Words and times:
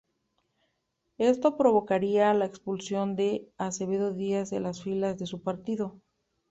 Esto 1.19 1.57
provocaría 1.57 2.33
la 2.33 2.45
expulsión 2.45 3.15
de 3.15 3.51
Acevedo 3.59 4.13
Díaz 4.15 4.49
de 4.49 4.59
las 4.59 4.81
filas 4.81 5.19
de 5.19 5.27
su 5.27 5.43
partido. 5.43 6.01